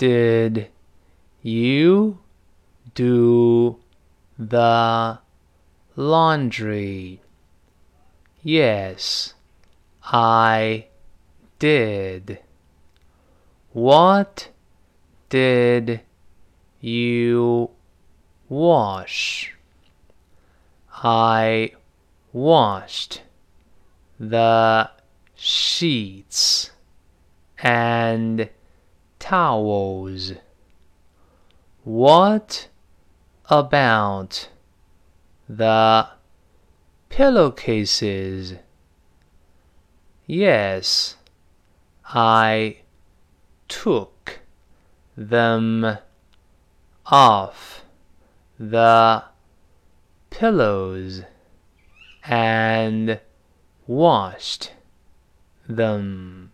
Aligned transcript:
Did 0.00 0.68
you 1.42 2.20
do 2.94 3.76
the 4.38 5.18
laundry? 5.94 7.20
Yes, 8.42 9.34
I 10.02 10.86
did. 11.58 12.38
What 13.74 14.48
did 15.28 16.00
you 16.80 17.68
wash? 18.48 19.54
I 20.94 21.72
washed 22.32 23.20
the 24.18 24.90
sheets 25.34 26.70
and 27.58 28.48
towels. 29.20 30.32
What 31.84 32.68
about 33.48 34.48
the 35.48 36.08
pillowcases? 37.08 38.54
Yes, 40.26 41.16
I 42.06 42.78
took 43.68 44.40
them 45.16 45.98
off 47.06 47.84
the 48.58 49.24
pillows 50.30 51.22
and 52.24 53.20
washed 53.86 54.72
them. 55.68 56.52